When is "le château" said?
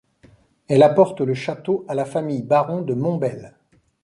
1.21-1.85